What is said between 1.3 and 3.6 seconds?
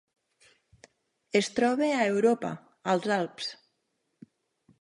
Es troba a Europa, als Alps.